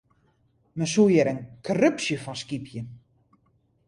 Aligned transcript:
Men 0.77 0.87
soe 0.93 1.07
hjir 1.11 1.29
in 1.33 1.41
krupsje 1.67 2.15
fan 2.23 2.39
skypje. 2.41 2.81